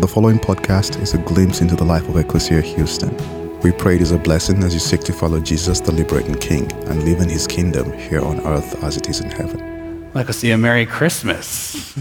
The 0.00 0.08
following 0.08 0.38
podcast 0.38 1.00
is 1.00 1.12
a 1.12 1.18
glimpse 1.18 1.60
into 1.60 1.76
the 1.76 1.84
life 1.84 2.08
of 2.08 2.16
Ecclesia 2.16 2.62
Houston. 2.62 3.14
We 3.60 3.72
pray 3.72 3.96
it 3.96 4.00
is 4.00 4.10
a 4.10 4.18
blessing 4.18 4.64
as 4.64 4.72
you 4.72 4.80
seek 4.80 5.02
to 5.02 5.12
follow 5.12 5.38
Jesus, 5.38 5.80
the 5.80 5.92
liberating 5.92 6.34
King, 6.34 6.72
and 6.88 7.04
live 7.04 7.20
in 7.20 7.28
his 7.28 7.46
kingdom 7.46 7.92
here 7.92 8.20
on 8.24 8.40
earth 8.40 8.82
as 8.82 8.96
it 8.96 9.08
is 9.10 9.20
in 9.20 9.30
heaven. 9.30 10.10
Ecclesia, 10.16 10.56
Merry 10.56 10.86
Christmas. 10.86 11.94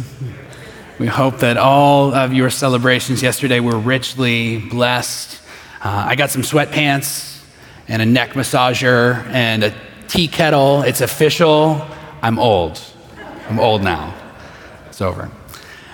we 1.00 1.06
hope 1.06 1.40
that 1.40 1.58
all 1.58 2.14
of 2.14 2.34
your 2.34 2.50
celebrations 2.50 3.22
yesterday 3.22 3.60
were 3.60 3.78
richly 3.78 4.60
blessed. 4.60 5.42
Uh, 5.84 6.06
I 6.08 6.16
got 6.16 6.30
some 6.32 6.44
sweatpants 6.44 7.44
and 7.90 8.02
a 8.02 8.06
neck 8.06 8.32
massager 8.32 9.26
and 9.28 9.66
a 9.66 9.76
tea 10.08 10.30
kettle. 10.30 10.82
It's 10.84 11.02
official. 11.02 11.86
I'm 12.22 12.40
old. 12.40 12.82
I'm 13.50 13.60
old 13.60 13.84
now. 13.84 14.16
It's 14.88 15.02
over. 15.02 15.30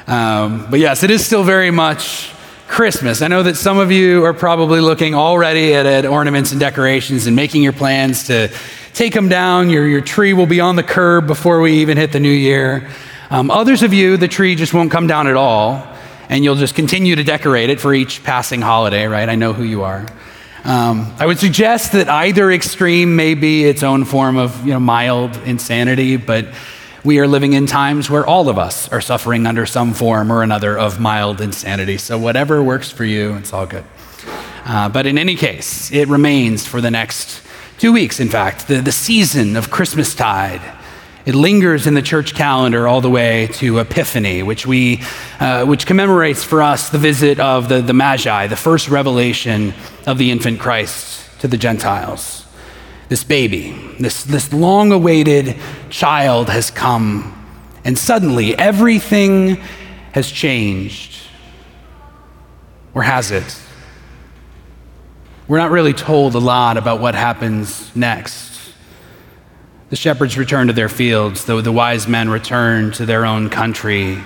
Um, 0.08 0.68
but 0.70 0.80
yes, 0.80 1.04
it 1.04 1.12
is 1.12 1.26
still 1.26 1.44
very 1.44 1.70
much 1.70 2.32
Christmas. 2.68 3.22
I 3.22 3.28
know 3.28 3.44
that 3.44 3.56
some 3.56 3.78
of 3.78 3.92
you 3.92 4.24
are 4.24 4.34
probably 4.34 4.80
looking 4.80 5.16
already 5.16 5.74
at, 5.74 5.86
at 5.86 6.06
ornaments 6.06 6.52
and 6.52 6.60
decorations 6.60 7.28
and 7.28 7.36
making 7.36 7.62
your 7.62 7.74
plans 7.74 8.28
to 8.28 8.50
take 8.94 9.14
them 9.14 9.28
down. 9.30 9.70
Your, 9.70 9.86
your 9.88 10.02
tree 10.02 10.34
will 10.34 10.46
be 10.46 10.62
on 10.62 10.76
the 10.76 10.84
curb 10.84 11.28
before 11.28 11.60
we 11.60 11.80
even 11.80 11.98
hit 11.98 12.14
the 12.14 12.20
new 12.20 12.32
year. 12.32 12.90
Um, 13.30 13.52
others 13.52 13.84
of 13.84 13.94
you, 13.94 14.16
the 14.16 14.30
tree 14.30 14.56
just 14.56 14.74
won't 14.74 14.92
come 14.92 15.08
down 15.08 15.28
at 15.28 15.36
all, 15.36 15.86
and 16.30 16.44
you'll 16.44 16.56
just 16.56 16.76
continue 16.76 17.16
to 17.18 17.24
decorate 17.24 17.70
it 17.70 17.80
for 17.80 17.94
each 17.94 18.24
passing 18.24 18.62
holiday, 18.62 19.08
right? 19.08 19.28
I 19.28 19.36
know 19.36 19.52
who 19.52 19.64
you 19.64 19.84
are. 19.84 20.06
Um, 20.64 21.14
I 21.20 21.26
would 21.26 21.40
suggest 21.40 21.92
that 21.94 22.10
either 22.10 22.52
extreme 22.52 23.16
may 23.16 23.34
be 23.34 23.66
its 23.66 23.84
own 23.84 24.06
form 24.06 24.38
of 24.38 24.66
you 24.66 24.74
know, 24.74 24.80
mild 24.80 25.36
insanity, 25.46 26.18
but 26.18 26.48
we 27.08 27.20
are 27.20 27.28
living 27.28 27.54
in 27.54 27.66
times 27.66 28.10
where 28.10 28.28
all 28.28 28.50
of 28.50 28.58
us 28.58 28.90
are 28.90 29.00
suffering 29.00 29.48
under 29.48 29.66
some 29.66 29.94
form 29.94 30.30
or 30.30 30.44
another 30.44 30.78
of 30.78 31.00
mild 31.00 31.40
insanity. 31.40 31.98
So, 31.98 32.20
whatever 32.20 32.62
works 32.62 32.92
for 32.92 33.06
you, 33.06 33.36
it's 33.36 33.54
all 33.54 33.66
good. 33.66 33.86
Uh, 34.66 34.90
but 34.90 35.06
in 35.06 35.18
any 35.18 35.36
case, 35.36 35.90
it 35.94 36.10
remains 36.10 36.68
for 36.68 36.82
the 36.82 36.92
next 36.92 37.42
two 37.78 37.94
weeks, 37.94 38.20
in 38.20 38.28
fact, 38.28 38.68
the, 38.68 38.82
the 38.82 38.92
season 38.92 39.56
of 39.56 39.70
Christmastide. 39.70 40.62
It 41.26 41.34
lingers 41.34 41.88
in 41.88 41.94
the 41.94 42.02
church 42.02 42.36
calendar 42.36 42.90
all 42.90 43.00
the 43.00 43.10
way 43.10 43.48
to 43.54 43.80
Epiphany, 43.80 44.44
which, 44.44 44.68
we, 44.68 45.02
uh, 45.40 45.64
which 45.64 45.86
commemorates 45.86 46.44
for 46.44 46.62
us 46.62 46.90
the 46.90 46.98
visit 46.98 47.40
of 47.40 47.70
the, 47.70 47.80
the 47.80 47.94
Magi, 47.94 48.48
the 48.48 48.58
first 48.58 48.90
revelation 48.90 49.74
of 50.06 50.18
the 50.18 50.30
infant 50.30 50.60
Christ 50.60 51.40
to 51.40 51.48
the 51.48 51.58
Gentiles 51.58 52.47
this 53.10 53.24
baby, 53.24 53.72
this, 54.00 54.24
this 54.24 54.52
long 54.52 54.92
awaited 54.92 55.56
child 55.90 56.50
has 56.50 56.72
come, 56.72 57.34
and 57.86 57.98
suddenly 57.98 58.56
everything 58.58 59.56
has 60.12 60.30
changed. 60.30 61.22
Or 62.94 63.04
has 63.04 63.32
it? 63.32 63.62
We're 65.48 65.60
not 65.60 65.72
really 65.72 65.94
told 65.94 66.36
a 66.36 66.40
lot 66.40 66.76
about 66.76 67.00
what 67.00 67.16
happens 67.16 67.96
next. 67.96 68.74
The 69.90 69.96
shepherds 69.96 70.38
return 70.38 70.68
to 70.68 70.74
their 70.74 70.90
fields, 70.90 71.46
though 71.46 71.62
the 71.62 71.72
wise 71.72 72.08
men 72.08 72.30
return 72.30 72.92
to 72.94 73.06
their 73.06 73.26
own 73.26 73.50
country. 73.50 74.18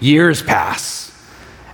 Years 0.00 0.42
pass. 0.42 1.08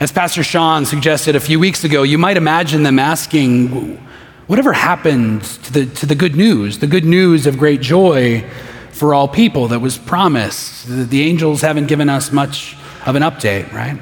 As 0.00 0.12
Pastor 0.12 0.42
Sean 0.42 0.84
suggested 0.84 1.34
a 1.34 1.40
few 1.40 1.58
weeks 1.58 1.84
ago, 1.84 2.02
you 2.02 2.18
might 2.18 2.36
imagine 2.36 2.82
them 2.82 2.98
asking, 2.98 3.98
Whatever 4.46 4.74
happened 4.74 5.42
to 5.42 5.72
the, 5.72 5.86
to 5.86 6.06
the 6.06 6.14
good 6.14 6.36
news, 6.36 6.78
the 6.78 6.86
good 6.86 7.06
news 7.06 7.46
of 7.46 7.56
great 7.56 7.80
joy 7.80 8.44
for 8.90 9.14
all 9.14 9.26
people 9.26 9.68
that 9.68 9.80
was 9.80 9.96
promised? 9.96 10.86
The, 10.86 11.04
the 11.04 11.22
angels 11.22 11.62
haven't 11.62 11.86
given 11.86 12.10
us 12.10 12.30
much 12.30 12.76
of 13.06 13.16
an 13.16 13.22
update, 13.22 13.72
right? 13.72 13.98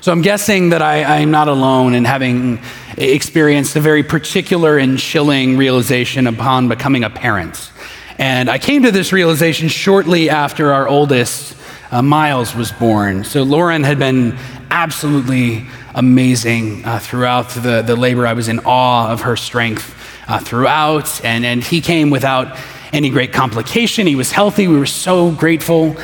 So 0.00 0.12
I'm 0.12 0.22
guessing 0.22 0.68
that 0.68 0.82
I, 0.82 1.20
I'm 1.20 1.32
not 1.32 1.48
alone 1.48 1.94
in 1.94 2.04
having 2.04 2.60
experienced 2.96 3.74
a 3.74 3.80
very 3.80 4.04
particular 4.04 4.78
and 4.78 4.96
chilling 4.96 5.56
realization 5.56 6.28
upon 6.28 6.68
becoming 6.68 7.02
a 7.02 7.10
parent. 7.10 7.72
And 8.18 8.48
I 8.48 8.58
came 8.58 8.84
to 8.84 8.92
this 8.92 9.12
realization 9.12 9.66
shortly 9.66 10.30
after 10.30 10.72
our 10.72 10.86
oldest, 10.86 11.56
uh, 11.90 12.02
Miles, 12.02 12.54
was 12.54 12.70
born. 12.70 13.24
So 13.24 13.42
Lauren 13.42 13.82
had 13.82 13.98
been 13.98 14.38
absolutely 14.70 15.66
amazing 15.98 16.84
uh, 16.84 17.00
throughout 17.00 17.48
the, 17.50 17.82
the 17.82 17.96
labor. 17.96 18.24
I 18.24 18.32
was 18.32 18.46
in 18.46 18.60
awe 18.60 19.10
of 19.10 19.22
her 19.22 19.36
strength 19.36 19.96
uh, 20.28 20.38
throughout, 20.38 21.24
and, 21.24 21.44
and 21.44 21.62
he 21.62 21.80
came 21.80 22.10
without 22.10 22.56
any 22.92 23.10
great 23.10 23.32
complication. 23.32 24.06
He 24.06 24.14
was 24.14 24.30
healthy. 24.30 24.68
We 24.68 24.78
were 24.78 24.86
so 24.86 25.32
grateful. 25.32 25.96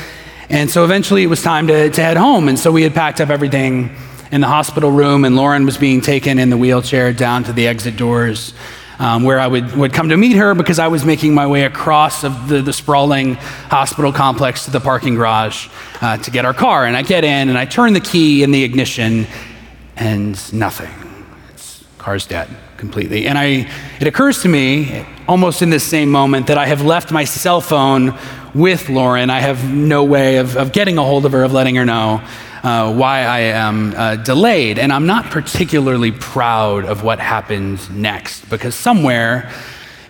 And 0.50 0.68
so 0.68 0.82
eventually 0.84 1.22
it 1.22 1.28
was 1.28 1.42
time 1.42 1.68
to, 1.68 1.90
to 1.90 2.02
head 2.02 2.16
home. 2.16 2.48
And 2.48 2.58
so 2.58 2.72
we 2.72 2.82
had 2.82 2.92
packed 2.92 3.20
up 3.20 3.30
everything 3.30 3.94
in 4.32 4.40
the 4.40 4.48
hospital 4.48 4.90
room, 4.90 5.24
and 5.24 5.36
Lauren 5.36 5.64
was 5.64 5.78
being 5.78 6.00
taken 6.00 6.40
in 6.40 6.50
the 6.50 6.56
wheelchair 6.56 7.12
down 7.12 7.44
to 7.44 7.52
the 7.52 7.68
exit 7.68 7.96
doors. 7.96 8.52
Um, 8.96 9.24
where 9.24 9.40
I 9.40 9.48
would, 9.48 9.74
would 9.74 9.92
come 9.92 10.10
to 10.10 10.16
meet 10.16 10.36
her 10.36 10.54
because 10.54 10.78
I 10.78 10.86
was 10.86 11.04
making 11.04 11.34
my 11.34 11.48
way 11.48 11.64
across 11.64 12.22
of 12.22 12.46
the, 12.46 12.62
the 12.62 12.72
sprawling 12.72 13.34
hospital 13.34 14.12
complex 14.12 14.66
to 14.66 14.70
the 14.70 14.78
parking 14.78 15.16
garage 15.16 15.68
uh, 16.00 16.16
to 16.18 16.30
get 16.30 16.44
our 16.44 16.54
car. 16.54 16.86
And 16.86 16.96
I 16.96 17.02
get 17.02 17.24
in 17.24 17.48
and 17.48 17.58
I 17.58 17.64
turn 17.64 17.92
the 17.92 18.00
key 18.00 18.44
in 18.44 18.52
the 18.52 18.62
ignition, 18.62 19.26
and 19.96 20.52
nothing. 20.52 20.90
It's, 21.52 21.84
car's 21.98 22.26
dead 22.26 22.48
completely. 22.76 23.26
And 23.26 23.38
I, 23.38 23.70
it 24.00 24.06
occurs 24.06 24.42
to 24.42 24.48
me 24.48 25.06
almost 25.26 25.62
in 25.62 25.70
this 25.70 25.84
same 25.84 26.10
moment 26.10 26.48
that 26.48 26.58
I 26.58 26.66
have 26.66 26.82
left 26.82 27.10
my 27.10 27.24
cell 27.24 27.60
phone 27.60 28.18
with 28.54 28.88
Lauren. 28.88 29.30
I 29.30 29.40
have 29.40 29.72
no 29.72 30.04
way 30.04 30.36
of, 30.36 30.56
of 30.56 30.72
getting 30.72 30.98
a 30.98 31.02
hold 31.02 31.26
of 31.26 31.32
her, 31.32 31.44
of 31.44 31.52
letting 31.52 31.74
her 31.76 31.84
know 31.84 32.22
uh, 32.62 32.94
why 32.94 33.20
I 33.20 33.38
am 33.40 33.94
uh, 33.94 34.16
delayed. 34.16 34.78
And 34.78 34.92
I'm 34.92 35.06
not 35.06 35.26
particularly 35.26 36.12
proud 36.12 36.84
of 36.84 37.02
what 37.02 37.18
happens 37.18 37.90
next 37.90 38.48
because 38.48 38.74
somewhere 38.74 39.50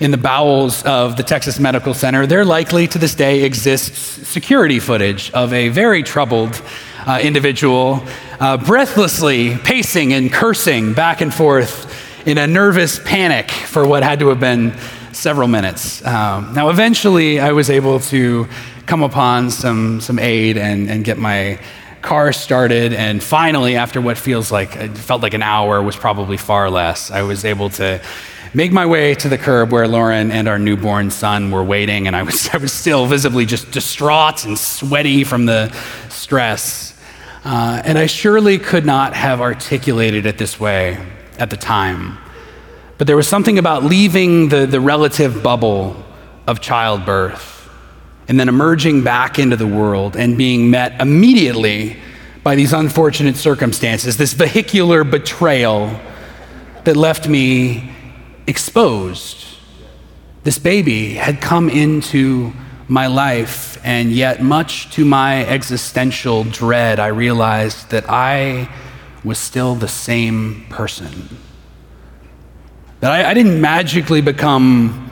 in 0.00 0.10
the 0.10 0.16
bowels 0.16 0.82
of 0.84 1.16
the 1.16 1.22
Texas 1.22 1.58
Medical 1.58 1.94
Center, 1.94 2.26
there 2.26 2.44
likely 2.44 2.86
to 2.88 2.98
this 2.98 3.14
day 3.14 3.44
exists 3.44 4.28
security 4.28 4.80
footage 4.80 5.30
of 5.32 5.52
a 5.52 5.68
very 5.68 6.02
troubled 6.02 6.60
uh, 7.06 7.20
individual 7.22 8.02
uh, 8.40 8.56
breathlessly 8.56 9.56
pacing 9.58 10.12
and 10.12 10.32
cursing 10.32 10.94
back 10.94 11.20
and 11.20 11.32
forth 11.32 11.92
in 12.26 12.38
a 12.38 12.46
nervous 12.46 12.98
panic 12.98 13.50
for 13.50 13.86
what 13.86 14.02
had 14.02 14.18
to 14.20 14.28
have 14.28 14.40
been 14.40 14.72
several 15.12 15.48
minutes. 15.48 16.04
Um, 16.04 16.54
now, 16.54 16.70
eventually, 16.70 17.40
I 17.40 17.52
was 17.52 17.70
able 17.70 18.00
to 18.00 18.48
come 18.86 19.02
upon 19.02 19.50
some, 19.50 20.00
some 20.00 20.18
aid 20.18 20.56
and, 20.56 20.90
and 20.90 21.04
get 21.04 21.18
my 21.18 21.58
car 22.02 22.32
started. 22.32 22.92
And 22.92 23.22
finally, 23.22 23.76
after 23.76 24.00
what 24.00 24.18
feels 24.18 24.52
like, 24.52 24.76
it 24.76 24.96
felt 24.96 25.22
like 25.22 25.34
an 25.34 25.42
hour, 25.42 25.82
was 25.82 25.96
probably 25.96 26.36
far 26.36 26.70
less, 26.70 27.10
I 27.10 27.22
was 27.22 27.44
able 27.44 27.70
to 27.70 28.00
make 28.52 28.70
my 28.70 28.86
way 28.86 29.14
to 29.16 29.28
the 29.28 29.36
curb 29.36 29.72
where 29.72 29.88
Lauren 29.88 30.30
and 30.30 30.46
our 30.46 30.58
newborn 30.58 31.10
son 31.10 31.50
were 31.50 31.64
waiting. 31.64 32.06
And 32.06 32.14
I 32.14 32.22
was, 32.22 32.48
I 32.52 32.58
was 32.58 32.72
still 32.72 33.06
visibly 33.06 33.46
just 33.46 33.70
distraught 33.70 34.44
and 34.44 34.58
sweaty 34.58 35.24
from 35.24 35.46
the 35.46 35.72
stress. 36.08 36.93
Uh, 37.44 37.82
and 37.84 37.98
I 37.98 38.06
surely 38.06 38.58
could 38.58 38.86
not 38.86 39.14
have 39.14 39.42
articulated 39.42 40.24
it 40.24 40.38
this 40.38 40.58
way 40.58 40.98
at 41.38 41.50
the 41.50 41.56
time. 41.58 42.16
But 42.96 43.06
there 43.06 43.16
was 43.16 43.28
something 43.28 43.58
about 43.58 43.84
leaving 43.84 44.48
the, 44.48 44.66
the 44.66 44.80
relative 44.80 45.42
bubble 45.42 46.02
of 46.46 46.60
childbirth 46.60 47.68
and 48.28 48.40
then 48.40 48.48
emerging 48.48 49.02
back 49.02 49.38
into 49.38 49.56
the 49.56 49.66
world 49.66 50.16
and 50.16 50.38
being 50.38 50.70
met 50.70 50.98
immediately 51.00 51.98
by 52.42 52.54
these 52.54 52.72
unfortunate 52.72 53.36
circumstances, 53.36 54.16
this 54.16 54.32
vehicular 54.32 55.04
betrayal 55.04 55.98
that 56.84 56.96
left 56.96 57.28
me 57.28 57.90
exposed. 58.46 59.44
This 60.44 60.58
baby 60.58 61.14
had 61.14 61.40
come 61.40 61.68
into 61.68 62.52
my 62.88 63.06
life, 63.06 63.78
and 63.84 64.12
yet, 64.12 64.42
much 64.42 64.90
to 64.92 65.04
my 65.04 65.44
existential 65.46 66.44
dread, 66.44 66.98
I 66.98 67.06
realized 67.08 67.90
that 67.90 68.04
I 68.08 68.68
was 69.24 69.38
still 69.38 69.74
the 69.74 69.88
same 69.88 70.66
person. 70.68 71.28
That 73.00 73.12
I, 73.12 73.30
I 73.30 73.34
didn't 73.34 73.60
magically 73.60 74.20
become 74.20 75.10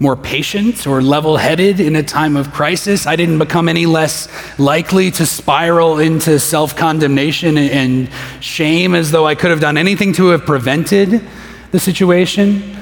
more 0.00 0.16
patient 0.16 0.86
or 0.86 1.00
level 1.00 1.36
headed 1.36 1.80
in 1.80 1.96
a 1.96 2.02
time 2.02 2.36
of 2.36 2.52
crisis. 2.52 3.06
I 3.06 3.16
didn't 3.16 3.38
become 3.38 3.68
any 3.68 3.86
less 3.86 4.28
likely 4.58 5.10
to 5.12 5.24
spiral 5.24 5.98
into 5.98 6.38
self 6.38 6.76
condemnation 6.76 7.56
and 7.56 8.10
shame 8.40 8.94
as 8.94 9.10
though 9.12 9.26
I 9.26 9.34
could 9.34 9.50
have 9.50 9.60
done 9.60 9.78
anything 9.78 10.12
to 10.14 10.28
have 10.28 10.44
prevented 10.44 11.22
the 11.70 11.80
situation. 11.80 12.76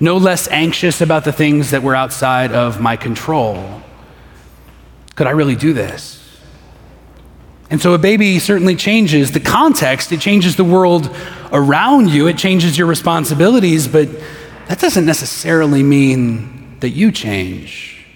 No 0.00 0.18
less 0.18 0.48
anxious 0.48 1.00
about 1.00 1.24
the 1.24 1.32
things 1.32 1.70
that 1.70 1.82
were 1.82 1.94
outside 1.94 2.52
of 2.52 2.80
my 2.80 2.96
control. 2.96 3.82
Could 5.16 5.26
I 5.26 5.30
really 5.30 5.56
do 5.56 5.72
this? 5.72 6.22
And 7.68 7.80
so 7.80 7.94
a 7.94 7.98
baby 7.98 8.38
certainly 8.38 8.76
changes 8.76 9.32
the 9.32 9.40
context, 9.40 10.12
it 10.12 10.20
changes 10.20 10.54
the 10.54 10.64
world 10.64 11.14
around 11.50 12.10
you, 12.10 12.28
it 12.28 12.38
changes 12.38 12.78
your 12.78 12.86
responsibilities, 12.86 13.88
but 13.88 14.08
that 14.68 14.78
doesn't 14.78 15.04
necessarily 15.04 15.82
mean 15.82 16.78
that 16.80 16.90
you 16.90 17.10
change. 17.10 18.06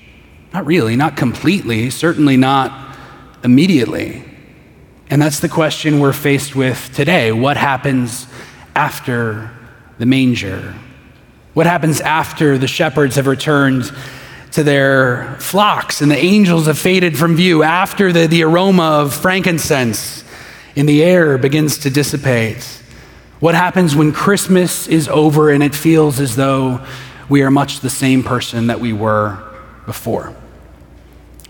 Not 0.52 0.66
really, 0.66 0.94
not 0.94 1.16
completely, 1.16 1.90
certainly 1.90 2.36
not 2.36 2.96
immediately. 3.42 4.24
And 5.08 5.20
that's 5.20 5.40
the 5.40 5.48
question 5.48 5.98
we're 5.98 6.12
faced 6.12 6.54
with 6.54 6.94
today. 6.94 7.32
What 7.32 7.56
happens 7.56 8.26
after 8.76 9.50
the 9.98 10.06
manger? 10.06 10.74
What 11.54 11.66
happens 11.66 12.00
after 12.00 12.58
the 12.58 12.68
shepherds 12.68 13.16
have 13.16 13.26
returned 13.26 13.92
to 14.52 14.62
their 14.62 15.36
flocks 15.38 16.00
and 16.00 16.10
the 16.10 16.16
angels 16.16 16.66
have 16.66 16.78
faded 16.78 17.16
from 17.16 17.36
view, 17.36 17.62
after 17.62 18.12
the, 18.12 18.26
the 18.26 18.42
aroma 18.42 19.00
of 19.00 19.14
frankincense 19.14 20.24
in 20.74 20.86
the 20.86 21.02
air 21.02 21.38
begins 21.38 21.78
to 21.78 21.90
dissipate? 21.90 22.64
What 23.40 23.54
happens 23.54 23.96
when 23.96 24.12
Christmas 24.12 24.86
is 24.86 25.08
over 25.08 25.50
and 25.50 25.62
it 25.62 25.74
feels 25.74 26.20
as 26.20 26.36
though 26.36 26.84
we 27.28 27.42
are 27.42 27.50
much 27.50 27.80
the 27.80 27.90
same 27.90 28.22
person 28.22 28.66
that 28.66 28.80
we 28.80 28.92
were 28.92 29.42
before? 29.86 30.34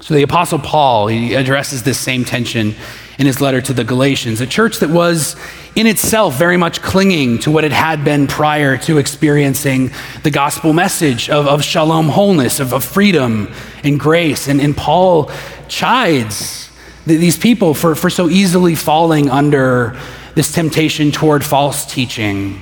So 0.01 0.15
the 0.15 0.23
Apostle 0.23 0.59
Paul, 0.59 1.09
he 1.09 1.35
addresses 1.35 1.83
this 1.83 1.99
same 1.99 2.25
tension 2.25 2.75
in 3.19 3.27
his 3.27 3.41
letter 3.41 3.61
to 3.61 3.73
the 3.73 3.85
Galatians, 3.85 4.41
a 4.41 4.47
church 4.47 4.79
that 4.79 4.89
was 4.89 5.37
in 5.75 5.87
itself 5.87 6.37
very 6.37 6.57
much 6.57 6.83
clinging 6.83 7.39
to 7.39 7.51
what 7.51 7.65
it 7.65 7.73
had 7.73 8.05
been 8.05 8.27
prior 8.27 8.77
to 8.77 8.99
experiencing 8.99 9.91
the 10.23 10.31
gospel 10.31 10.73
message 10.73 11.31
of, 11.31 11.47
of 11.47 11.63
shalom 11.63 12.09
wholeness, 12.09 12.61
of, 12.61 12.73
of 12.73 12.85
freedom 12.85 13.53
and 13.85 13.99
grace. 13.99 14.49
And, 14.49 14.61
and 14.61 14.77
Paul 14.77 15.31
chides 15.69 16.71
these 17.07 17.39
people 17.39 17.75
for, 17.75 17.95
for 17.95 18.11
so 18.11 18.29
easily 18.29 18.75
falling 18.75 19.31
under 19.31 19.99
this 20.35 20.53
temptation 20.53 21.11
toward 21.13 21.45
false 21.45 21.85
teaching 21.87 22.61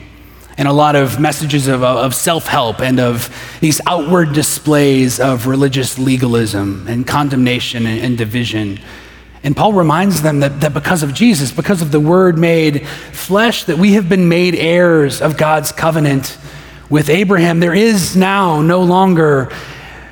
and 0.58 0.66
a 0.66 0.72
lot 0.72 0.96
of 0.96 1.20
messages 1.20 1.68
of, 1.68 1.84
of 1.84 2.14
self 2.14 2.46
help 2.46 2.80
and 2.80 2.98
of 2.98 3.32
these 3.60 3.80
outward 3.86 4.32
displays 4.32 5.20
of 5.20 5.46
religious 5.46 5.98
legalism 5.98 6.86
and 6.88 7.06
condemnation 7.06 7.86
and, 7.86 8.00
and 8.00 8.18
division. 8.18 8.78
And 9.42 9.56
Paul 9.56 9.72
reminds 9.72 10.22
them 10.22 10.40
that, 10.40 10.60
that 10.60 10.74
because 10.74 11.02
of 11.02 11.14
Jesus, 11.14 11.52
because 11.52 11.80
of 11.80 11.92
the 11.92 12.00
Word 12.00 12.36
made 12.38 12.86
flesh, 13.12 13.64
that 13.64 13.78
we 13.78 13.92
have 13.92 14.08
been 14.08 14.28
made 14.28 14.54
heirs 14.54 15.22
of 15.22 15.36
God's 15.36 15.70
covenant 15.70 16.36
with 16.90 17.08
Abraham. 17.08 17.60
There 17.60 17.74
is 17.74 18.16
now 18.16 18.60
no 18.62 18.82
longer 18.82 19.52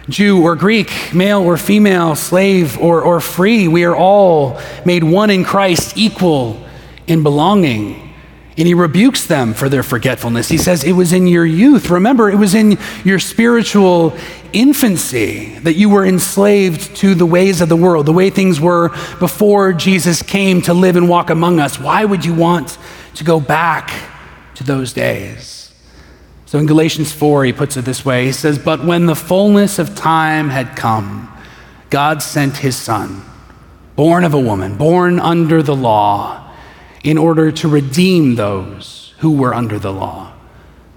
Jew 0.09 0.43
or 0.43 0.55
Greek, 0.55 1.13
male 1.13 1.43
or 1.43 1.57
female, 1.57 2.15
slave 2.15 2.79
or, 2.79 3.03
or 3.03 3.21
free. 3.21 3.67
We 3.67 3.85
are 3.85 3.97
all 3.97 4.61
made 4.85 5.03
one 5.03 5.31
in 5.31 5.45
Christ, 5.45 5.97
equal 5.97 6.65
in 7.09 7.25
belonging. 7.25 8.06
And 8.59 8.67
he 8.67 8.73
rebukes 8.73 9.27
them 9.27 9.53
for 9.53 9.69
their 9.69 9.83
forgetfulness. 9.83 10.49
He 10.49 10.57
says, 10.57 10.83
It 10.83 10.93
was 10.93 11.13
in 11.13 11.27
your 11.27 11.45
youth. 11.45 11.91
Remember, 11.91 12.31
it 12.31 12.37
was 12.37 12.55
in 12.55 12.79
your 13.05 13.19
spiritual 13.19 14.17
infancy 14.53 15.59
that 15.59 15.75
you 15.75 15.91
were 15.91 16.07
enslaved 16.07 16.97
to 16.97 17.15
the 17.15 17.27
ways 17.27 17.61
of 17.61 17.69
the 17.69 17.77
world, 17.77 18.07
the 18.07 18.13
way 18.13 18.31
things 18.31 18.59
were 18.59 18.89
before 19.19 19.75
Jesus 19.75 20.23
came 20.23 20.63
to 20.63 20.73
live 20.73 20.97
and 20.97 21.07
walk 21.07 21.29
among 21.29 21.61
us. 21.61 21.79
Why 21.79 22.05
would 22.07 22.25
you 22.25 22.33
want 22.33 22.79
to 23.17 23.25
go 23.25 23.41
back 23.41 23.93
to 24.55 24.65
those 24.65 24.95
days? 24.95 25.75
So 26.47 26.59
in 26.59 26.65
Galatians 26.67 27.13
4, 27.13 27.45
he 27.45 27.53
puts 27.53 27.77
it 27.77 27.85
this 27.85 28.05
way 28.07 28.25
He 28.25 28.33
says, 28.33 28.59
But 28.59 28.85
when 28.85 29.05
the 29.05 29.17
fullness 29.17 29.79
of 29.79 29.95
time 29.95 30.49
had 30.49 30.77
come, 30.77 31.31
God 31.91 32.23
sent 32.23 32.57
his 32.57 32.77
son, 32.77 33.23
born 33.97 34.25
of 34.25 34.33
a 34.33 34.41
woman, 34.41 34.79
born 34.79 35.21
under 35.21 35.63
the 35.63 35.77
law 35.77 36.46
in 37.05 37.19
order 37.19 37.53
to 37.53 37.69
redeem 37.69 38.35
those 38.35 39.15
who 39.19 39.33
were 39.33 39.55
under 39.55 39.79
the 39.79 39.93
law, 39.93 40.33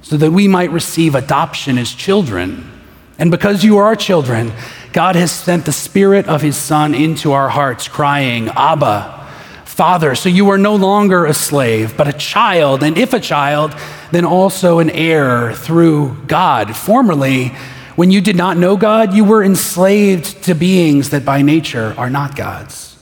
so 0.02 0.18
that 0.18 0.32
we 0.32 0.48
might 0.48 0.72
receive 0.72 1.16
adoption 1.16 1.78
as 1.78 1.94
children. 1.94 2.70
And 3.18 3.32
because 3.32 3.64
you 3.64 3.78
are 3.78 3.96
children, 3.96 4.52
God 4.94 5.16
has 5.16 5.32
sent 5.32 5.66
the 5.66 5.72
Spirit 5.72 6.28
of 6.28 6.42
His 6.42 6.58
Son 6.58 6.96
into 6.96 7.32
our 7.32 7.50
hearts, 7.50 7.88
crying, 7.88 8.50
Abba, 8.50 9.28
Father. 9.66 10.16
So 10.16 10.30
you 10.30 10.50
are 10.50 10.58
no 10.58 10.76
longer 10.76 11.26
a 11.26 11.34
slave, 11.34 11.96
but 11.96 12.08
a 12.08 12.14
child. 12.14 12.84
And 12.84 12.98
if 12.98 13.14
a 13.14 13.20
child, 13.20 13.74
then 14.12 14.26
also 14.26 14.80
an 14.80 14.90
heir 14.90 15.54
through 15.54 16.18
God. 16.28 16.76
Formerly, 16.76 17.50
when 17.96 18.12
you 18.12 18.22
did 18.22 18.36
not 18.36 18.58
know 18.58 18.78
God, 18.78 19.14
you 19.14 19.24
were 19.24 19.44
enslaved 19.44 20.44
to 20.44 20.56
beings 20.56 21.12
that 21.12 21.24
by 21.24 21.42
nature 21.42 21.94
are 21.98 22.10
not 22.10 22.36
God's. 22.36 22.98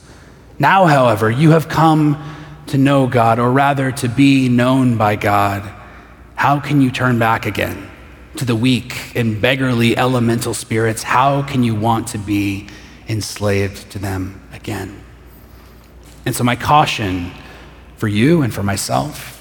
Now, 0.58 0.86
however, 0.86 1.30
you 1.30 1.52
have 1.52 1.68
come 1.68 2.16
to 2.68 2.78
know 2.78 3.06
God, 3.06 3.38
or 3.38 3.50
rather 3.50 3.90
to 3.92 4.08
be 4.08 4.48
known 4.48 4.96
by 4.96 5.16
God, 5.16 5.68
how 6.34 6.60
can 6.60 6.80
you 6.80 6.90
turn 6.90 7.18
back 7.18 7.46
again 7.46 7.90
to 8.36 8.44
the 8.44 8.54
weak 8.54 9.16
and 9.16 9.40
beggarly 9.40 9.96
elemental 9.96 10.54
spirits? 10.54 11.02
How 11.02 11.42
can 11.42 11.62
you 11.62 11.74
want 11.74 12.08
to 12.08 12.18
be 12.18 12.68
enslaved 13.08 13.90
to 13.92 13.98
them 13.98 14.40
again? 14.52 15.02
And 16.24 16.36
so, 16.36 16.44
my 16.44 16.56
caution 16.56 17.30
for 17.96 18.06
you 18.08 18.42
and 18.42 18.54
for 18.54 18.62
myself 18.62 19.38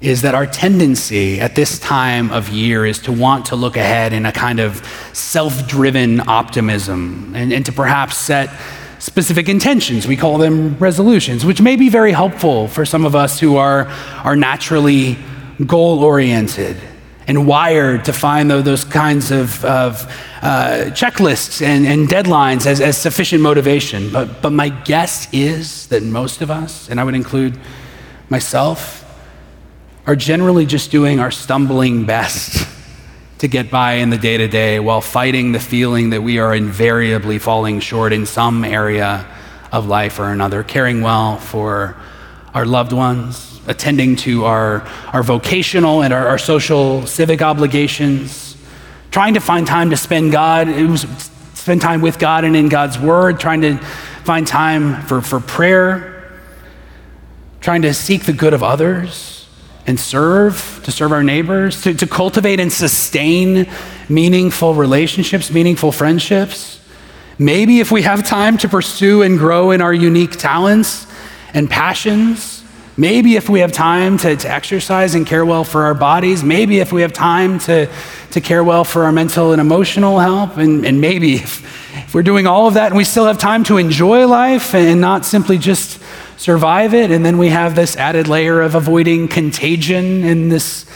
is 0.00 0.22
that 0.22 0.34
our 0.34 0.46
tendency 0.46 1.40
at 1.40 1.56
this 1.56 1.78
time 1.78 2.30
of 2.30 2.48
year 2.48 2.86
is 2.86 3.00
to 3.00 3.12
want 3.12 3.46
to 3.46 3.56
look 3.56 3.76
ahead 3.76 4.12
in 4.12 4.26
a 4.26 4.32
kind 4.32 4.60
of 4.60 4.84
self 5.12 5.66
driven 5.66 6.28
optimism 6.28 7.32
and, 7.34 7.52
and 7.52 7.66
to 7.66 7.72
perhaps 7.72 8.16
set 8.16 8.50
specific 8.98 9.48
intentions. 9.48 10.06
We 10.06 10.16
call 10.16 10.38
them 10.38 10.76
resolutions, 10.78 11.44
which 11.44 11.60
may 11.60 11.76
be 11.76 11.88
very 11.88 12.12
helpful 12.12 12.68
for 12.68 12.84
some 12.84 13.04
of 13.04 13.14
us 13.14 13.40
who 13.40 13.56
are, 13.56 13.86
are 14.24 14.36
naturally 14.36 15.16
goal 15.66 16.04
oriented 16.04 16.76
and 17.26 17.46
wired 17.46 18.06
to 18.06 18.12
find 18.12 18.50
those 18.50 18.84
kinds 18.84 19.30
of, 19.30 19.64
of 19.64 20.02
uh, 20.40 20.90
checklists 20.92 21.60
and, 21.60 21.86
and 21.86 22.08
deadlines 22.08 22.66
as, 22.66 22.80
as 22.80 22.96
sufficient 22.96 23.42
motivation. 23.42 24.10
But, 24.10 24.40
but 24.40 24.50
my 24.50 24.70
guess 24.70 25.28
is 25.32 25.86
that 25.88 26.02
most 26.02 26.40
of 26.40 26.50
us, 26.50 26.88
and 26.88 26.98
I 26.98 27.04
would 27.04 27.14
include 27.14 27.58
myself, 28.30 29.04
are 30.06 30.16
generally 30.16 30.64
just 30.64 30.90
doing 30.90 31.20
our 31.20 31.30
stumbling 31.30 32.06
best 32.06 32.66
to 33.38 33.48
get 33.48 33.70
by 33.70 33.94
in 33.94 34.10
the 34.10 34.18
day 34.18 34.36
to 34.36 34.48
day 34.48 34.80
while 34.80 35.00
fighting 35.00 35.52
the 35.52 35.60
feeling 35.60 36.10
that 36.10 36.22
we 36.22 36.38
are 36.38 36.54
invariably 36.54 37.38
falling 37.38 37.78
short 37.78 38.12
in 38.12 38.26
some 38.26 38.64
area 38.64 39.26
of 39.70 39.86
life 39.86 40.18
or 40.18 40.32
another, 40.32 40.64
caring 40.64 41.02
well 41.02 41.36
for 41.36 41.96
our 42.52 42.66
loved 42.66 42.92
ones, 42.92 43.60
attending 43.68 44.16
to 44.16 44.44
our, 44.44 44.80
our 45.12 45.22
vocational 45.22 46.02
and 46.02 46.12
our, 46.12 46.26
our 46.26 46.38
social 46.38 47.06
civic 47.06 47.40
obligations, 47.40 48.56
trying 49.12 49.34
to 49.34 49.40
find 49.40 49.66
time 49.66 49.90
to 49.90 49.96
spend 49.96 50.32
God, 50.32 50.68
spend 51.54 51.80
time 51.80 52.00
with 52.00 52.18
God 52.18 52.44
and 52.44 52.56
in 52.56 52.68
God's 52.68 52.98
Word, 52.98 53.38
trying 53.38 53.60
to 53.60 53.78
find 54.24 54.46
time 54.46 55.02
for, 55.02 55.20
for 55.20 55.38
prayer, 55.38 56.32
trying 57.60 57.82
to 57.82 57.94
seek 57.94 58.24
the 58.24 58.32
good 58.32 58.52
of 58.52 58.64
others 58.64 59.37
and 59.88 59.98
serve, 59.98 60.80
to 60.84 60.92
serve 60.92 61.12
our 61.12 61.22
neighbors, 61.22 61.80
to, 61.82 61.94
to 61.94 62.06
cultivate 62.06 62.60
and 62.60 62.70
sustain 62.70 63.66
meaningful 64.08 64.74
relationships, 64.74 65.50
meaningful 65.50 65.90
friendships. 65.90 66.78
Maybe 67.38 67.80
if 67.80 67.90
we 67.90 68.02
have 68.02 68.26
time 68.26 68.58
to 68.58 68.68
pursue 68.68 69.22
and 69.22 69.38
grow 69.38 69.70
in 69.70 69.80
our 69.80 69.94
unique 69.94 70.32
talents 70.32 71.06
and 71.54 71.70
passions. 71.70 72.62
Maybe 72.98 73.36
if 73.36 73.48
we 73.48 73.60
have 73.60 73.72
time 73.72 74.18
to, 74.18 74.36
to 74.36 74.50
exercise 74.50 75.14
and 75.14 75.26
care 75.26 75.46
well 75.46 75.64
for 75.64 75.84
our 75.84 75.94
bodies. 75.94 76.44
Maybe 76.44 76.80
if 76.80 76.92
we 76.92 77.00
have 77.00 77.14
time 77.14 77.58
to, 77.60 77.88
to 78.32 78.40
care 78.42 78.62
well 78.62 78.84
for 78.84 79.04
our 79.04 79.12
mental 79.12 79.52
and 79.52 79.60
emotional 79.60 80.18
health. 80.18 80.58
And, 80.58 80.84
and 80.84 81.00
maybe 81.00 81.34
if, 81.36 81.64
if 81.96 82.14
we're 82.14 82.22
doing 82.22 82.46
all 82.46 82.66
of 82.66 82.74
that 82.74 82.88
and 82.88 82.96
we 82.96 83.04
still 83.04 83.24
have 83.24 83.38
time 83.38 83.64
to 83.64 83.78
enjoy 83.78 84.26
life 84.26 84.74
and 84.74 85.00
not 85.00 85.24
simply 85.24 85.56
just 85.56 86.02
survive 86.38 86.94
it. 86.94 87.10
And 87.10 87.26
then 87.26 87.36
we 87.36 87.48
have 87.48 87.74
this 87.74 87.96
added 87.96 88.28
layer 88.28 88.62
of 88.62 88.74
avoiding 88.74 89.28
contagion 89.28 90.24
in 90.24 90.48
this 90.48 90.86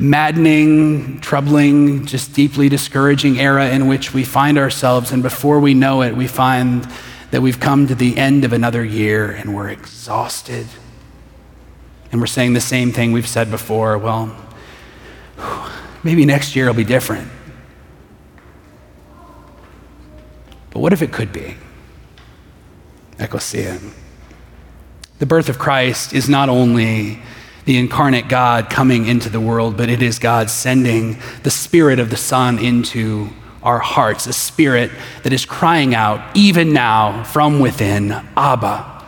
maddening, 0.00 1.20
troubling, 1.20 2.06
just 2.06 2.32
deeply 2.32 2.68
discouraging 2.68 3.38
era 3.38 3.68
in 3.68 3.86
which 3.86 4.12
we 4.12 4.24
find 4.24 4.58
ourselves. 4.58 5.12
And 5.12 5.22
before 5.22 5.60
we 5.60 5.74
know 5.74 6.02
it, 6.02 6.16
we 6.16 6.26
find 6.26 6.88
that 7.30 7.42
we've 7.42 7.60
come 7.60 7.86
to 7.86 7.94
the 7.94 8.16
end 8.16 8.44
of 8.44 8.52
another 8.52 8.84
year 8.84 9.30
and 9.30 9.54
we're 9.54 9.68
exhausted. 9.68 10.66
And 12.10 12.20
we're 12.20 12.26
saying 12.26 12.54
the 12.54 12.60
same 12.60 12.90
thing 12.90 13.12
we've 13.12 13.28
said 13.28 13.50
before. 13.50 13.98
Well, 13.98 14.34
maybe 16.02 16.24
next 16.24 16.56
year 16.56 16.66
will 16.66 16.74
be 16.74 16.84
different. 16.84 17.28
But 20.70 20.80
what 20.80 20.92
if 20.92 21.02
it 21.02 21.12
could 21.12 21.32
be? 21.32 21.56
Ecclesia. 23.18 23.78
The 25.18 25.26
birth 25.26 25.48
of 25.48 25.58
Christ 25.58 26.12
is 26.12 26.28
not 26.28 26.48
only 26.48 27.20
the 27.64 27.78
incarnate 27.78 28.28
God 28.28 28.70
coming 28.70 29.06
into 29.06 29.28
the 29.28 29.40
world, 29.40 29.76
but 29.76 29.88
it 29.88 30.02
is 30.02 30.18
God 30.18 30.50
sending 30.50 31.18
the 31.42 31.50
Spirit 31.50 31.98
of 31.98 32.10
the 32.10 32.16
Son 32.16 32.58
into 32.58 33.30
our 33.62 33.78
hearts, 33.78 34.26
a 34.26 34.32
Spirit 34.32 34.90
that 35.24 35.32
is 35.32 35.44
crying 35.44 35.94
out, 35.94 36.36
even 36.36 36.72
now, 36.72 37.24
from 37.24 37.58
within 37.58 38.12
Abba, 38.36 39.04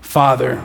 Father, 0.00 0.62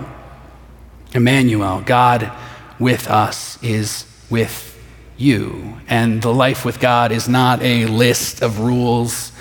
Emmanuel, 1.14 1.82
God 1.82 2.32
with 2.78 3.08
us 3.08 3.58
is 3.64 4.06
with 4.30 4.78
you. 5.18 5.78
And 5.88 6.22
the 6.22 6.34
life 6.34 6.66
with 6.66 6.80
God 6.80 7.12
is 7.12 7.28
not 7.28 7.62
a 7.64 7.86
list 7.86 8.44
of 8.44 8.60
rules 8.60 9.32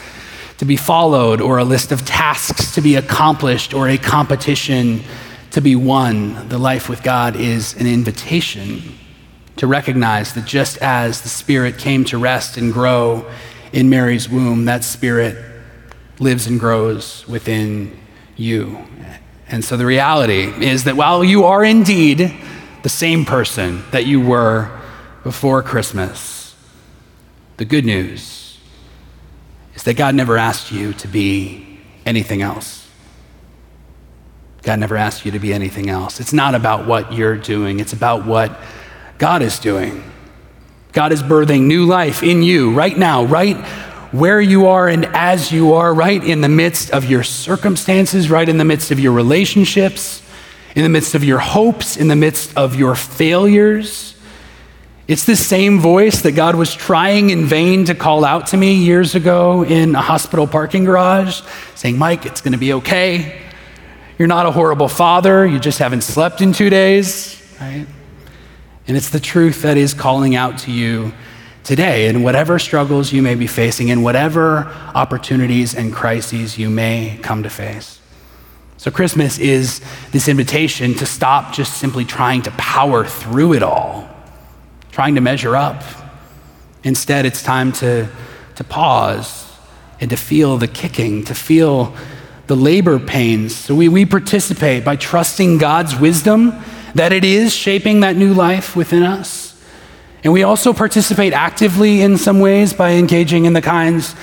to 0.59 0.65
be 0.65 0.77
followed 0.77 1.41
or 1.41 1.59
a 1.59 1.65
list 1.65 1.93
of 1.93 2.05
tasks 2.05 2.75
to 2.75 2.81
be 2.81 2.97
accomplished 2.97 3.75
or 3.75 3.89
a 3.89 3.99
competition 3.99 5.03
to 5.51 5.61
be 5.61 5.77
won. 5.77 6.49
The 6.49 6.59
life 6.59 6.89
with 6.89 7.03
God 7.03 7.37
is 7.37 7.75
an 7.75 7.87
invitation 7.87 8.83
to 9.57 9.67
recognize 9.67 10.35
that 10.35 10.45
just 10.45 10.79
as 10.79 11.23
the 11.23 11.29
Spirit 11.29 11.79
came 11.79 12.05
to 12.07 12.19
rest 12.19 12.57
and 12.57 12.73
grow 12.73 13.31
in 13.73 13.89
Mary's 13.89 14.29
womb, 14.29 14.67
that 14.67 14.85
Spirit 14.85 15.37
lives 16.19 16.47
and 16.47 16.59
grows 16.59 17.27
within 17.29 17.99
you. 18.37 18.85
And 19.49 19.65
so 19.65 19.77
the 19.77 19.87
reality 19.87 20.53
is 20.65 20.85
that 20.85 20.97
while 20.97 21.23
you 21.25 21.45
are 21.45 21.65
indeed 21.65 22.35
the 22.83 22.89
same 22.89 23.25
person 23.25 23.83
that 23.93 24.07
you 24.07 24.21
were 24.21 24.71
before 25.23 25.63
Christmas, 25.63 26.55
the 27.57 27.65
good 27.65 27.85
news 27.85 28.56
that 29.87 29.95
God 29.95 30.17
never 30.17 30.37
asked 30.37 30.73
you 30.73 30.93
to 30.95 31.07
be 31.07 31.79
anything 32.05 32.43
else. 32.43 32.89
God 34.65 34.81
never 34.81 34.97
asked 34.97 35.25
you 35.25 35.31
to 35.31 35.39
be 35.39 35.55
anything 35.55 35.89
else. 35.89 36.19
It's 36.19 36.33
not 36.33 36.57
about 36.57 36.89
what 36.89 37.13
you're 37.13 37.37
doing, 37.37 37.79
it's 37.79 37.93
about 37.93 38.27
what 38.27 38.59
God 39.19 39.43
is 39.43 39.61
doing. 39.61 40.03
God 40.91 41.13
is 41.13 41.23
birthing 41.23 41.67
new 41.67 41.85
life 41.85 42.25
in 42.25 42.43
you 42.43 42.75
right 42.75 42.99
now, 42.99 43.27
right 43.27 43.57
where 44.11 44.41
you 44.41 44.67
are 44.67 44.89
and 44.89 45.05
as 45.05 45.53
you 45.53 45.75
are, 45.75 45.95
right 45.95 46.23
in 46.25 46.41
the 46.41 46.49
midst 46.49 46.91
of 46.91 47.05
your 47.05 47.23
circumstances, 47.23 48.29
right 48.29 48.49
in 48.49 48.59
the 48.59 48.65
midst 48.65 48.91
of 48.91 48.99
your 48.99 49.13
relationships, 49.13 50.21
in 50.75 50.83
the 50.83 50.89
midst 50.89 51.15
of 51.15 51.23
your 51.23 51.39
hopes, 51.39 51.97
in 51.97 52.09
the 52.09 52.17
midst 52.17 52.57
of 52.57 52.75
your 52.75 52.97
failures. 52.97 54.16
It's 55.09 55.25
the 55.25 55.37
same 55.37 55.79
voice 55.79 56.23
that 56.23 56.33
God 56.33 56.57
was 56.57 56.75
trying 56.75 57.31
in 57.31 57.45
vain 57.45 57.85
to 57.85 57.95
call 57.95 58.25
out 58.25 58.49
to 58.49 58.57
me 58.57 58.75
years 58.75 59.15
ago 59.15 59.63
in 59.63 59.95
a 59.95 60.01
hospital 60.01 60.49
parking 60.49 60.85
garage, 60.85 61.43
saying, 61.77 61.97
Mike, 61.97 62.27
it's 62.27 62.41
going 62.41 62.53
to 62.53 62.59
be 62.59 62.73
okay. 62.73 63.41
You're 64.19 64.27
not 64.27 64.47
a 64.47 64.51
horrible 64.51 64.89
father. 64.89 65.47
You 65.47 65.61
just 65.61 65.79
haven't 65.79 66.01
slept 66.01 66.41
in 66.41 66.53
two 66.53 66.71
days, 66.71 67.41
right? 67.61 67.87
And 68.89 68.97
it's 68.97 69.11
the 69.11 69.21
truth 69.21 69.63
that 69.63 69.77
is 69.77 69.95
calling 69.95 70.35
out 70.35 70.59
to 70.61 70.73
you 70.73 71.13
today 71.63 72.09
in 72.09 72.25
whatever 72.25 72.59
struggles 72.59 73.13
you 73.13 73.23
may 73.23 73.37
be 73.37 73.47
facing, 73.47 73.89
in 73.89 74.03
whatever 74.03 74.67
opportunities 74.95 75.75
and 75.75 75.93
crises 75.93 76.59
you 76.59 76.69
may 76.69 77.19
come 77.23 77.45
to 77.45 77.51
face. 77.51 78.01
So, 78.77 78.91
Christmas 78.91 79.39
is 79.39 79.81
this 80.11 80.29
invitation 80.29 80.95
to 80.95 81.07
stop 81.07 81.53
just 81.53 81.75
simply 81.79 82.05
trying 82.05 82.43
to 82.43 82.51
power 82.53 83.05
through 83.05 83.55
it 83.55 83.63
all, 83.63 84.09
trying 84.97 85.15
to 85.15 85.21
measure 85.21 85.55
up. 85.55 85.85
Instead, 86.83 87.25
it's 87.27 87.43
time 87.43 87.71
to, 87.71 88.09
to 88.57 88.65
pause 88.65 89.49
and 90.01 90.11
to 90.11 90.17
feel 90.17 90.59
the 90.59 90.67
kicking, 90.67 91.23
to 91.25 91.35
feel 91.35 91.95
the 92.49 92.57
labor 92.57 92.99
pains. 92.99 93.55
So, 93.55 93.77
we, 93.77 93.89
we 93.89 94.05
participate 94.05 94.85
by 94.85 94.97
trusting 94.97 95.59
God's 95.59 95.95
wisdom 95.97 96.53
that 96.97 97.13
it 97.13 97.25
is 97.25 97.55
shaping 97.55 98.01
that 98.01 98.17
new 98.17 98.35
life 98.35 98.75
within 98.75 99.05
us 99.05 99.47
and 100.27 100.33
we 100.33 100.43
also 100.43 100.73
participate 100.73 101.33
actively 101.33 102.03
in 102.03 102.19
some 102.19 102.41
ways 102.41 102.73
by 102.73 102.95
engaging 102.95 103.45
in 103.45 103.53
the 103.53 103.63
kinds 103.63 104.17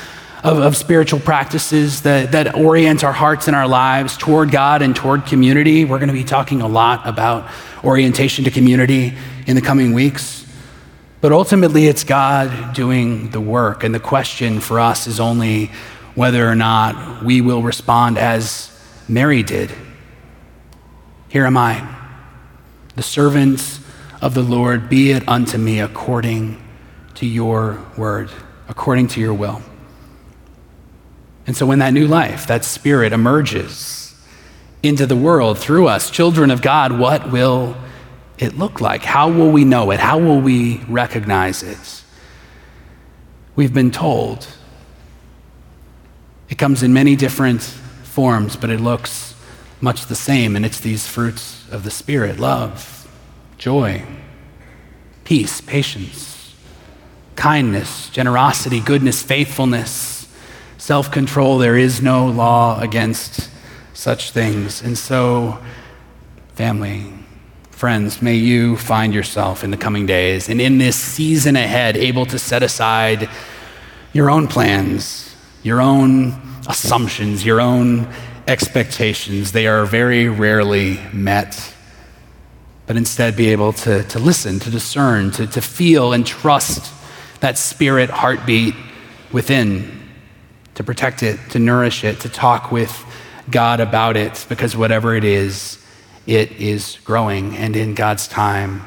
of, 0.43 0.59
of, 0.59 0.75
spiritual 0.75 1.21
practices 1.21 2.01
that, 2.01 2.33
that 2.33 2.55
orient 2.55 3.05
our 3.05 3.13
hearts 3.13 3.47
and 3.47 3.55
our 3.55 3.69
lives 3.69 4.17
toward 4.17 4.51
God 4.51 4.81
and 4.81 4.93
toward 4.93 5.25
community. 5.25 5.85
We're 5.85 5.99
going 5.99 6.09
to 6.09 6.13
be 6.13 6.25
talking 6.25 6.59
a 6.59 6.67
lot 6.67 7.07
about 7.07 7.49
orientation 7.85 8.43
to 8.43 8.51
community 8.51 9.13
in 9.47 9.55
the 9.55 9.61
coming 9.61 9.93
weeks. 9.93 10.42
But 11.23 11.31
ultimately, 11.31 11.85
it's 11.85 12.03
God 12.03 12.73
doing 12.73 13.29
the 13.29 13.39
work. 13.39 13.85
And 13.85 13.95
the 13.95 13.99
question 14.01 14.59
for 14.59 14.77
us 14.77 15.07
is 15.07 15.21
only 15.21 15.71
whether 16.15 16.45
or 16.45 16.53
not 16.53 17.23
we 17.23 17.39
will 17.39 17.61
respond 17.61 18.17
as 18.17 18.77
Mary 19.07 19.41
did. 19.41 19.71
Here 21.29 21.45
am 21.45 21.55
I, 21.55 21.87
the 22.97 23.03
servant 23.03 23.79
of 24.21 24.33
the 24.33 24.41
Lord, 24.41 24.89
be 24.89 25.11
it 25.11 25.25
unto 25.25 25.57
me 25.57 25.79
according 25.79 26.61
to 27.13 27.25
your 27.25 27.81
word, 27.97 28.29
according 28.67 29.07
to 29.07 29.21
your 29.21 29.33
will. 29.33 29.61
And 31.47 31.55
so 31.55 31.65
when 31.65 31.79
that 31.79 31.93
new 31.93 32.05
life, 32.05 32.47
that 32.47 32.65
spirit 32.65 33.13
emerges 33.13 34.13
into 34.83 35.05
the 35.05 35.15
world 35.15 35.57
through 35.57 35.87
us, 35.87 36.11
children 36.11 36.51
of 36.51 36.61
God, 36.61 36.99
what 36.99 37.31
will 37.31 37.77
it 38.37 38.57
look 38.57 38.81
like? 38.81 39.03
How 39.03 39.29
will 39.29 39.51
we 39.51 39.63
know 39.63 39.91
it? 39.91 39.99
How 39.99 40.17
will 40.17 40.41
we 40.41 40.77
recognize 40.87 41.63
it? 41.63 42.03
We've 43.55 43.73
been 43.73 43.91
told. 43.91 44.47
It 46.49 46.57
comes 46.57 46.83
in 46.83 46.93
many 46.93 47.15
different 47.15 47.61
forms, 47.61 48.55
but 48.55 48.69
it 48.69 48.79
looks 48.79 49.35
much 49.81 50.05
the 50.05 50.15
same, 50.15 50.55
and 50.55 50.65
it's 50.65 50.79
these 50.79 51.07
fruits 51.07 51.65
of 51.71 51.83
the 51.83 51.91
Spirit 51.91 52.39
love, 52.39 53.07
joy, 53.57 54.03
peace, 55.23 55.61
patience, 55.61 56.55
kindness, 57.35 58.09
generosity, 58.09 58.79
goodness, 58.79 59.21
faithfulness, 59.21 60.27
self 60.77 61.11
control. 61.11 61.57
There 61.57 61.77
is 61.77 62.01
no 62.01 62.27
law 62.27 62.79
against 62.79 63.49
such 63.93 64.31
things. 64.31 64.81
And 64.81 64.97
so, 64.97 65.59
family, 66.55 67.13
friends, 67.73 68.21
may 68.21 68.35
you 68.35 68.77
find 68.77 69.13
yourself 69.13 69.63
in 69.63 69.71
the 69.71 69.77
coming 69.77 70.05
days 70.05 70.49
and 70.49 70.61
in 70.61 70.77
this 70.77 70.95
season 70.95 71.55
ahead 71.55 71.97
able 71.97 72.25
to 72.25 72.39
set 72.39 72.63
aside 72.63 73.29
your 74.13 74.29
own 74.29 74.47
plans, 74.47 75.35
your 75.63 75.81
own 75.81 76.33
assumptions, 76.67 77.45
your 77.45 77.59
own 77.59 78.07
expectations. 78.47 79.51
They 79.51 79.67
are 79.67 79.85
very 79.85 80.29
rarely 80.29 80.99
met 81.11 81.73
but 82.85 82.97
instead 82.97 83.35
be 83.35 83.49
able 83.49 83.73
to, 83.73 84.03
to 84.03 84.19
listen, 84.19 84.59
to 84.59 84.69
discern, 84.69 85.31
to, 85.31 85.47
to 85.47 85.61
feel 85.61 86.13
and 86.13 86.25
trust 86.25 86.93
that 87.39 87.57
spirit 87.57 88.09
heartbeat 88.09 88.75
within, 89.31 89.99
to 90.75 90.83
protect 90.83 91.23
it, 91.23 91.39
to 91.51 91.59
nourish 91.59 92.03
it, 92.03 92.19
to 92.21 92.29
talk 92.29 92.71
with 92.71 93.05
God 93.49 93.79
about 93.79 94.17
it, 94.17 94.45
because 94.49 94.75
whatever 94.75 95.15
it 95.15 95.23
is, 95.23 95.82
it 96.25 96.51
is 96.53 96.97
growing, 97.03 97.57
and 97.57 97.75
in 97.75 97.95
God's 97.95 98.27
time, 98.27 98.83